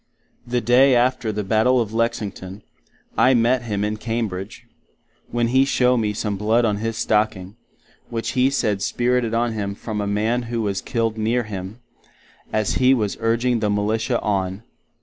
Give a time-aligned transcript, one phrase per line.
[0.47, 2.63] The day after the Battle of Lexington,
[3.19, 4.65] I met him in Cambridge,
[5.29, 7.55] when He shew me some blood on his stocking,
[8.09, 11.81] which he said spirted on him from a Man who was killed near him,
[12.51, 14.63] as he was urging the Militia on.